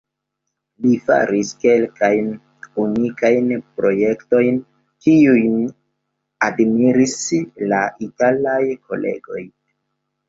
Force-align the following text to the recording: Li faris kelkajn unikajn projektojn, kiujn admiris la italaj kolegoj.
Li 0.83 0.93
faris 1.09 1.49
kelkajn 1.65 2.31
unikajn 2.85 3.53
projektojn, 3.81 4.59
kiujn 5.07 5.61
admiris 6.49 7.15
la 7.75 7.83
italaj 8.09 8.61
kolegoj. 8.91 9.49